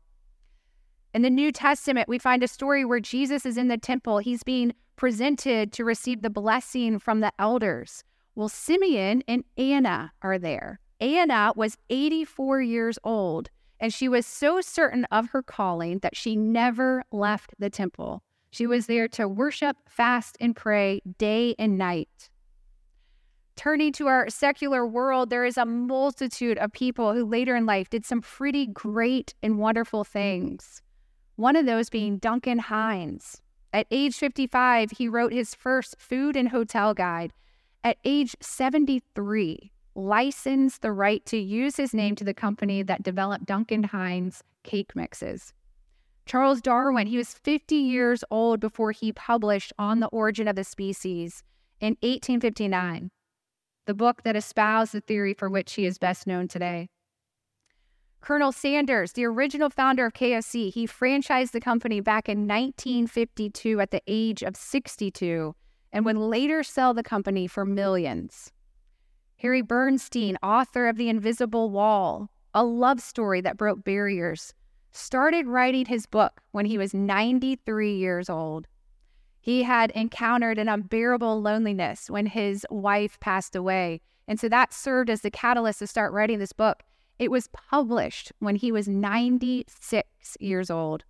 In 1.14 1.22
the 1.22 1.30
New 1.30 1.52
Testament, 1.52 2.10
we 2.10 2.18
find 2.18 2.42
a 2.42 2.48
story 2.48 2.84
where 2.84 3.00
Jesus 3.00 3.46
is 3.46 3.58
in 3.58 3.68
the 3.68 3.78
temple. 3.78 4.18
He's 4.18 4.44
being 4.44 4.74
presented 4.96 5.72
to 5.74 5.86
receive 5.86 6.22
the 6.22 6.30
blessing 6.30 6.98
from 6.98 7.20
the 7.20 7.32
elders. 7.38 8.04
Well, 8.36 8.50
Simeon 8.50 9.24
and 9.28 9.44
Anna 9.56 10.12
are 10.24 10.40
there. 10.40 10.80
Anna 11.00 11.54
was 11.56 11.78
84 11.90 12.62
years 12.62 12.98
old 13.04 13.50
and 13.84 13.94
she 13.94 14.08
was 14.08 14.26
so 14.26 14.62
certain 14.62 15.04
of 15.12 15.32
her 15.32 15.44
calling 15.44 16.00
that 16.00 16.16
she 16.16 16.38
never 16.38 17.04
left 17.12 17.54
the 17.60 17.70
temple. 17.70 18.24
She 18.50 18.66
was 18.66 18.86
there 18.86 19.10
to 19.10 19.28
worship, 19.28 19.76
fast, 19.90 20.38
and 20.40 20.56
pray 20.56 21.02
day 21.18 21.54
and 21.60 21.78
night. 21.78 22.30
Turning 23.58 23.92
to 23.92 24.08
our 24.08 24.30
secular 24.30 24.88
world, 24.88 25.30
there 25.30 25.44
is 25.44 25.58
a 25.58 25.66
multitude 25.66 26.58
of 26.60 26.72
people 26.72 27.14
who 27.14 27.26
later 27.26 27.58
in 27.58 27.66
life 27.66 27.90
did 27.90 28.06
some 28.06 28.22
pretty 28.22 28.68
great 28.68 29.34
and 29.44 29.60
wonderful 29.60 30.06
things. 30.06 30.82
One 31.36 31.58
of 31.58 31.66
those 31.66 31.90
being 31.90 32.20
Duncan 32.20 32.60
Hines. 32.60 33.42
At 33.74 33.88
age 33.92 34.16
55, 34.16 34.92
he 34.92 35.10
wrote 35.10 35.34
his 35.34 35.54
first 35.54 35.98
food 36.00 36.38
and 36.38 36.48
hotel 36.48 36.94
guide. 36.94 37.34
At 37.84 37.98
age 38.06 38.34
73, 38.40 39.73
licensed 39.96 40.82
the 40.82 40.92
right 40.92 41.26
to 41.26 41.38
use 41.38 41.78
his 41.78 41.94
name 41.94 42.10
mm-hmm. 42.10 42.16
to 42.16 42.24
the 42.24 42.34
company 42.34 42.84
that 42.84 43.04
developed 43.04 43.46
Duncan 43.46 43.84
Hines 43.84 44.44
cake 44.64 44.96
mixes. 44.96 45.54
Charles 46.26 46.62
Darwin, 46.62 47.08
he 47.08 47.18
was 47.18 47.34
50 47.34 47.76
years 47.76 48.24
old 48.32 48.60
before 48.60 48.92
he 48.92 49.12
published 49.12 49.74
On 49.78 50.00
the 50.00 50.08
Origin 50.08 50.48
of 50.48 50.56
the 50.56 50.64
Species 50.64 51.44
in 51.82 51.98
1859, 52.02 53.12
the 53.86 53.94
book 53.94 54.24
that 54.24 54.38
espoused 54.38 54.94
the 54.94 55.02
theory 55.02 55.34
for 55.34 55.50
which 55.50 55.74
he 55.74 55.86
is 55.86 55.98
best 55.98 56.26
known 56.26 56.48
today. 56.48 56.88
Colonel 58.22 58.54
Sanders, 58.54 59.12
the 59.12 59.26
original 59.26 59.70
founder 59.70 60.06
of 60.06 60.14
KFC, 60.14 60.72
he 60.72 60.88
franchised 60.88 61.52
the 61.52 61.60
company 61.60 62.00
back 62.00 62.30
in 62.30 62.48
1952 62.48 63.82
at 63.82 63.92
the 63.92 64.02
age 64.08 64.42
of 64.44 64.56
62 64.56 65.54
and 65.92 66.06
would 66.06 66.16
later 66.16 66.64
sell 66.64 66.94
the 66.94 67.04
company 67.04 67.48
for 67.48 67.66
millions. 67.66 68.54
Harry 69.44 69.62
Bernstein, 69.62 70.38
author 70.42 70.88
of 70.88 70.96
The 70.96 71.10
Invisible 71.10 71.70
Wall, 71.70 72.30
a 72.54 72.64
love 72.64 73.02
story 73.02 73.42
that 73.42 73.58
broke 73.58 73.84
barriers, 73.84 74.54
started 74.94 75.48
writing 75.48 75.86
his 75.86 76.06
book 76.06 76.42
when 76.54 76.66
he 76.66 76.78
was 76.78 76.94
93 76.94 77.94
years 77.94 78.30
old. 78.30 78.68
He 79.42 79.64
had 79.64 79.92
encountered 79.92 80.58
an 80.58 80.70
unbearable 80.70 81.42
loneliness 81.42 82.10
when 82.10 82.26
his 82.26 82.66
wife 82.72 83.20
passed 83.20 83.54
away. 83.54 84.00
And 84.30 84.40
so 84.40 84.48
that 84.48 84.74
served 84.74 85.10
as 85.10 85.24
the 85.24 85.30
catalyst 85.30 85.80
to 85.80 85.88
start 85.88 86.14
writing 86.14 86.40
this 86.40 86.54
book. 86.54 86.82
It 87.20 87.30
was 87.30 87.50
published 87.50 88.32
when 88.40 88.56
he 88.56 88.72
was 88.72 88.88
96 88.88 90.38
years 90.40 90.72
old. 90.72 91.04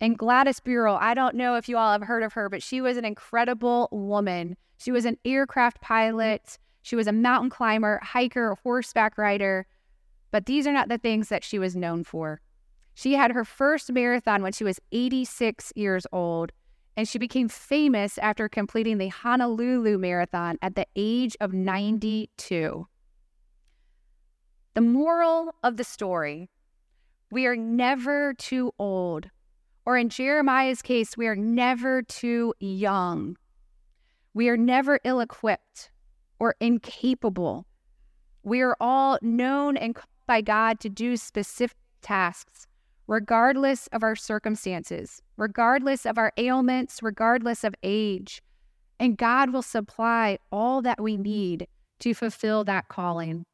And 0.00 0.16
Gladys 0.16 0.60
Burrill, 0.60 0.98
I 1.00 1.14
don't 1.14 1.34
know 1.34 1.56
if 1.56 1.68
you 1.68 1.78
all 1.78 1.90
have 1.90 2.02
heard 2.02 2.22
of 2.22 2.34
her, 2.34 2.48
but 2.48 2.62
she 2.62 2.80
was 2.80 2.96
an 2.96 3.04
incredible 3.04 3.88
woman. 3.90 4.56
She 4.78 4.92
was 4.92 5.04
an 5.04 5.18
aircraft 5.24 5.80
pilot. 5.80 6.58
She 6.84 6.96
was 6.96 7.06
a 7.06 7.12
mountain 7.12 7.48
climber, 7.48 7.98
hiker, 8.02 8.58
horseback 8.62 9.16
rider, 9.16 9.66
but 10.30 10.44
these 10.44 10.66
are 10.66 10.72
not 10.72 10.90
the 10.90 10.98
things 10.98 11.30
that 11.30 11.42
she 11.42 11.58
was 11.58 11.74
known 11.74 12.04
for. 12.04 12.42
She 12.92 13.14
had 13.14 13.32
her 13.32 13.42
first 13.42 13.90
marathon 13.90 14.42
when 14.42 14.52
she 14.52 14.64
was 14.64 14.78
86 14.92 15.72
years 15.74 16.06
old, 16.12 16.52
and 16.94 17.08
she 17.08 17.18
became 17.18 17.48
famous 17.48 18.18
after 18.18 18.50
completing 18.50 18.98
the 18.98 19.08
Honolulu 19.08 19.96
Marathon 19.96 20.58
at 20.60 20.74
the 20.74 20.86
age 20.94 21.38
of 21.40 21.54
92. 21.54 22.86
The 24.74 24.80
moral 24.82 25.54
of 25.62 25.78
the 25.78 25.84
story 25.84 26.50
we 27.30 27.46
are 27.46 27.56
never 27.56 28.34
too 28.34 28.72
old, 28.78 29.30
or 29.86 29.96
in 29.96 30.10
Jeremiah's 30.10 30.82
case, 30.82 31.16
we 31.16 31.28
are 31.28 31.34
never 31.34 32.02
too 32.02 32.52
young. 32.60 33.38
We 34.34 34.50
are 34.50 34.58
never 34.58 35.00
ill 35.02 35.20
equipped 35.20 35.90
or 36.38 36.54
incapable. 36.60 37.66
We 38.42 38.60
are 38.60 38.76
all 38.80 39.18
known 39.22 39.76
and 39.76 39.94
called 39.94 40.08
by 40.26 40.40
God 40.40 40.80
to 40.80 40.88
do 40.88 41.16
specific 41.16 41.76
tasks, 42.02 42.66
regardless 43.06 43.86
of 43.88 44.02
our 44.02 44.16
circumstances, 44.16 45.22
regardless 45.36 46.06
of 46.06 46.18
our 46.18 46.32
ailments, 46.36 47.02
regardless 47.02 47.64
of 47.64 47.74
age. 47.82 48.42
And 48.98 49.16
God 49.16 49.52
will 49.52 49.62
supply 49.62 50.38
all 50.52 50.82
that 50.82 51.00
we 51.00 51.16
need 51.16 51.66
to 52.00 52.14
fulfill 52.14 52.64
that 52.64 52.88
calling. 52.88 53.44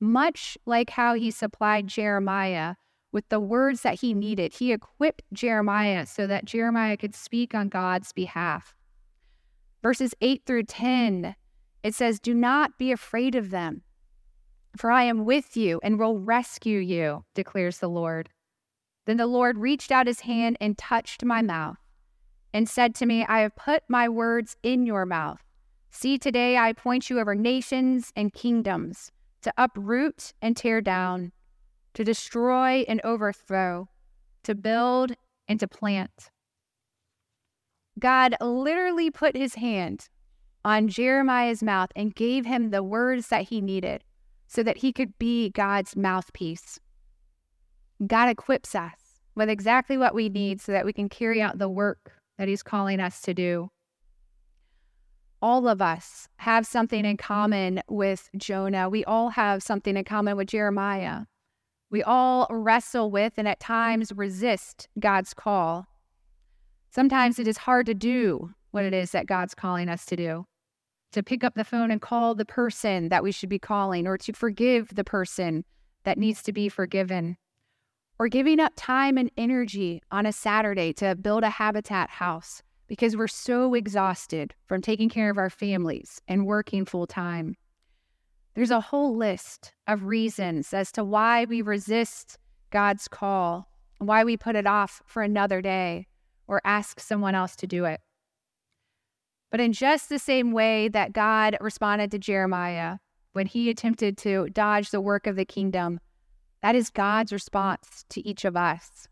Much 0.00 0.58
like 0.66 0.90
how 0.90 1.14
he 1.14 1.30
supplied 1.30 1.86
Jeremiah 1.86 2.74
with 3.12 3.28
the 3.28 3.40
words 3.40 3.82
that 3.82 4.00
he 4.00 4.12
needed, 4.12 4.52
he 4.54 4.72
equipped 4.72 5.22
Jeremiah 5.32 6.04
so 6.04 6.26
that 6.26 6.44
Jeremiah 6.44 6.96
could 6.96 7.14
speak 7.14 7.54
on 7.54 7.68
God's 7.68 8.12
behalf. 8.12 8.74
Verses 9.82 10.14
8 10.20 10.42
through 10.44 10.64
10 10.64 11.36
it 11.84 11.94
says, 11.94 12.18
Do 12.18 12.34
not 12.34 12.78
be 12.78 12.90
afraid 12.90 13.34
of 13.34 13.50
them, 13.50 13.82
for 14.74 14.90
I 14.90 15.04
am 15.04 15.26
with 15.26 15.56
you 15.56 15.78
and 15.84 15.98
will 15.98 16.18
rescue 16.18 16.80
you, 16.80 17.24
declares 17.34 17.78
the 17.78 17.88
Lord. 17.88 18.30
Then 19.04 19.18
the 19.18 19.26
Lord 19.26 19.58
reached 19.58 19.92
out 19.92 20.06
his 20.06 20.20
hand 20.20 20.56
and 20.60 20.78
touched 20.78 21.22
my 21.24 21.42
mouth 21.42 21.76
and 22.54 22.68
said 22.68 22.94
to 22.94 23.06
me, 23.06 23.26
I 23.26 23.40
have 23.40 23.54
put 23.54 23.82
my 23.86 24.08
words 24.08 24.56
in 24.62 24.86
your 24.86 25.04
mouth. 25.04 25.42
See, 25.90 26.16
today 26.18 26.56
I 26.56 26.70
appoint 26.70 27.10
you 27.10 27.20
over 27.20 27.34
nations 27.34 28.12
and 28.16 28.32
kingdoms 28.32 29.12
to 29.42 29.52
uproot 29.58 30.32
and 30.40 30.56
tear 30.56 30.80
down, 30.80 31.32
to 31.92 32.02
destroy 32.02 32.84
and 32.88 33.00
overthrow, 33.04 33.88
to 34.44 34.54
build 34.54 35.12
and 35.48 35.60
to 35.60 35.68
plant. 35.68 36.30
God 37.98 38.36
literally 38.40 39.10
put 39.10 39.36
his 39.36 39.56
hand 39.56 40.08
on 40.64 40.88
Jeremiah's 40.88 41.62
mouth 41.62 41.90
and 41.94 42.14
gave 42.14 42.46
him 42.46 42.70
the 42.70 42.82
words 42.82 43.28
that 43.28 43.48
he 43.48 43.60
needed 43.60 44.02
so 44.46 44.62
that 44.62 44.78
he 44.78 44.92
could 44.92 45.18
be 45.18 45.50
God's 45.50 45.96
mouthpiece. 45.96 46.78
God 48.06 48.28
equips 48.28 48.74
us 48.74 49.20
with 49.34 49.48
exactly 49.48 49.98
what 49.98 50.14
we 50.14 50.28
need 50.28 50.60
so 50.60 50.72
that 50.72 50.84
we 50.84 50.92
can 50.92 51.08
carry 51.08 51.42
out 51.42 51.58
the 51.58 51.68
work 51.68 52.12
that 52.38 52.48
he's 52.48 52.62
calling 52.62 53.00
us 53.00 53.20
to 53.22 53.34
do. 53.34 53.70
All 55.42 55.68
of 55.68 55.82
us 55.82 56.28
have 56.36 56.66
something 56.66 57.04
in 57.04 57.16
common 57.16 57.82
with 57.88 58.30
Jonah. 58.36 58.88
We 58.88 59.04
all 59.04 59.30
have 59.30 59.62
something 59.62 59.96
in 59.96 60.04
common 60.04 60.36
with 60.36 60.48
Jeremiah. 60.48 61.26
We 61.90 62.02
all 62.02 62.46
wrestle 62.50 63.10
with 63.10 63.34
and 63.36 63.46
at 63.46 63.60
times 63.60 64.12
resist 64.14 64.88
God's 64.98 65.34
call. 65.34 65.86
Sometimes 66.90 67.38
it 67.38 67.46
is 67.46 67.58
hard 67.58 67.86
to 67.86 67.94
do 67.94 68.54
what 68.70 68.84
it 68.84 68.94
is 68.94 69.10
that 69.12 69.26
God's 69.26 69.54
calling 69.54 69.88
us 69.88 70.06
to 70.06 70.16
do 70.16 70.46
to 71.14 71.22
pick 71.22 71.42
up 71.42 71.54
the 71.54 71.64
phone 71.64 71.90
and 71.90 72.00
call 72.00 72.34
the 72.34 72.44
person 72.44 73.08
that 73.08 73.22
we 73.22 73.32
should 73.32 73.48
be 73.48 73.58
calling, 73.58 74.06
or 74.06 74.18
to 74.18 74.32
forgive 74.32 74.94
the 74.94 75.04
person 75.04 75.64
that 76.04 76.18
needs 76.18 76.42
to 76.42 76.52
be 76.52 76.68
forgiven, 76.68 77.36
or 78.18 78.28
giving 78.28 78.60
up 78.60 78.72
time 78.76 79.16
and 79.16 79.30
energy 79.36 80.02
on 80.10 80.26
a 80.26 80.32
Saturday 80.32 80.92
to 80.92 81.14
build 81.14 81.42
a 81.42 81.50
habitat 81.50 82.10
house 82.10 82.62
because 82.86 83.16
we're 83.16 83.26
so 83.26 83.74
exhausted 83.74 84.54
from 84.66 84.82
taking 84.82 85.08
care 85.08 85.30
of 85.30 85.38
our 85.38 85.50
families 85.50 86.20
and 86.28 86.46
working 86.46 86.84
full 86.84 87.06
time. 87.06 87.56
There's 88.54 88.70
a 88.70 88.80
whole 88.80 89.16
list 89.16 89.72
of 89.88 90.04
reasons 90.04 90.74
as 90.74 90.92
to 90.92 91.02
why 91.02 91.44
we 91.44 91.62
resist 91.62 92.38
God's 92.70 93.08
call, 93.08 93.68
and 93.98 94.08
why 94.08 94.24
we 94.24 94.36
put 94.36 94.56
it 94.56 94.66
off 94.66 95.02
for 95.06 95.22
another 95.22 95.62
day 95.62 96.08
or 96.46 96.60
ask 96.64 97.00
someone 97.00 97.34
else 97.34 97.56
to 97.56 97.66
do 97.66 97.84
it. 97.84 98.00
But 99.54 99.60
in 99.60 99.72
just 99.72 100.08
the 100.08 100.18
same 100.18 100.50
way 100.50 100.88
that 100.88 101.12
God 101.12 101.56
responded 101.60 102.10
to 102.10 102.18
Jeremiah 102.18 102.96
when 103.34 103.46
he 103.46 103.70
attempted 103.70 104.18
to 104.18 104.48
dodge 104.48 104.90
the 104.90 105.00
work 105.00 105.28
of 105.28 105.36
the 105.36 105.44
kingdom, 105.44 106.00
that 106.60 106.74
is 106.74 106.90
God's 106.90 107.32
response 107.32 108.04
to 108.08 108.28
each 108.28 108.44
of 108.44 108.56
us. 108.56 109.06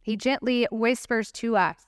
He 0.00 0.16
gently 0.16 0.66
whispers 0.72 1.30
to 1.32 1.58
us, 1.58 1.84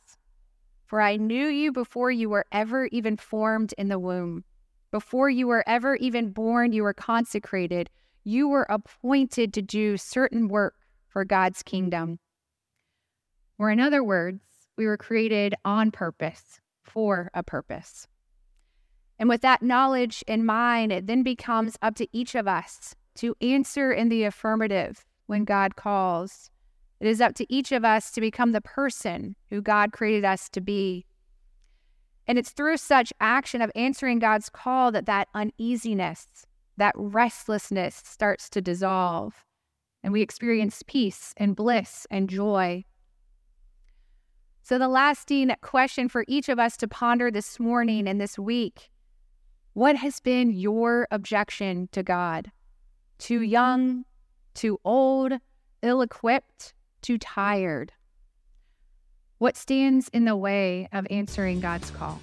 For 0.85 1.00
I 1.00 1.16
knew 1.16 1.47
you 1.47 1.73
before 1.73 2.11
you 2.11 2.28
were 2.28 2.44
ever 2.52 2.85
even 2.92 3.16
formed 3.16 3.73
in 3.78 3.88
the 3.88 3.99
womb. 3.99 4.44
Before 4.90 5.30
you 5.30 5.47
were 5.47 5.64
ever 5.66 5.97
even 5.97 6.33
born, 6.33 6.75
you 6.75 6.83
were 6.83 6.92
consecrated. 6.92 7.88
You 8.25 8.47
were 8.47 8.66
appointed 8.68 9.54
to 9.54 9.62
do 9.62 9.97
certain 9.97 10.49
work 10.49 10.75
for 11.09 11.25
God's 11.25 11.62
kingdom. 11.62 12.18
Or, 13.59 13.71
in 13.71 13.80
other 13.80 14.04
words, 14.04 14.42
we 14.76 14.85
were 14.85 14.99
created 14.99 15.54
on 15.64 15.92
purpose 15.92 16.61
for 16.94 17.30
a 17.34 17.42
purpose. 17.42 18.06
And 19.18 19.28
with 19.28 19.42
that 19.42 19.62
knowledge 19.62 20.24
in 20.26 20.46
mind, 20.46 20.92
it 20.92 21.06
then 21.06 21.22
becomes 21.22 21.76
up 21.82 21.96
to 21.96 22.08
each 22.12 22.34
of 22.34 22.48
us 22.48 22.94
to 23.16 23.36
answer 23.40 23.92
in 23.92 24.08
the 24.08 24.24
affirmative 24.24 25.04
when 25.26 25.44
God 25.44 25.76
calls. 25.76 26.50
It 27.00 27.08
is 27.08 27.20
up 27.20 27.34
to 27.34 27.52
each 27.52 27.72
of 27.72 27.84
us 27.84 28.10
to 28.12 28.20
become 28.20 28.52
the 28.52 28.60
person 28.60 29.36
who 29.50 29.60
God 29.60 29.92
created 29.92 30.24
us 30.24 30.48
to 30.50 30.60
be. 30.60 31.04
And 32.26 32.38
it's 32.38 32.50
through 32.50 32.78
such 32.78 33.12
action 33.20 33.60
of 33.60 33.70
answering 33.74 34.18
God's 34.18 34.48
call 34.48 34.90
that 34.92 35.06
that 35.06 35.28
uneasiness, 35.34 36.46
that 36.76 36.94
restlessness 36.96 38.02
starts 38.04 38.48
to 38.50 38.62
dissolve, 38.62 39.44
and 40.02 40.12
we 40.12 40.22
experience 40.22 40.83
peace 40.87 41.35
and 41.37 41.54
bliss 41.54 42.07
and 42.11 42.28
joy. 42.28 42.85
So, 44.64 44.79
the 44.79 44.88
lasting 44.88 45.55
question 45.61 46.09
for 46.09 46.24
each 46.27 46.48
of 46.48 46.59
us 46.59 46.77
to 46.79 46.88
ponder 46.88 47.31
this 47.31 47.61
morning 47.61 48.09
and 48.09 48.18
this 48.18 48.38
week 48.38 48.88
what 49.74 49.96
has 49.96 50.20
been 50.20 50.53
your 50.53 51.07
objection 51.11 51.90
to 51.92 52.03
God? 52.03 52.50
Too 53.18 53.40
mm-hmm. 53.40 53.50
young, 53.50 54.07
too 54.55 54.81
old, 54.83 55.35
ill 55.83 56.00
equipped, 56.00 56.72
too 57.03 57.18
tired? 57.18 57.92
What 59.37 59.59
stands 59.59 60.09
in 60.14 60.24
the 60.24 60.35
way 60.35 60.88
of 60.94 61.07
answering 61.11 61.61
God's 61.61 61.90
call? 61.90 62.18